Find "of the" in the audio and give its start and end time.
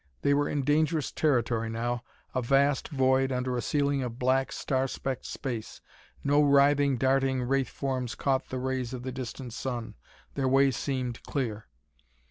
8.95-9.11